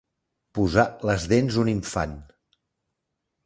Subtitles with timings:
[0.59, 2.19] Posar les dents un infant.